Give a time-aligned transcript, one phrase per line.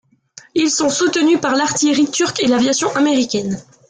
[0.55, 3.61] Ils sont soutenus par l'artillerie turque et l'aviation américaine.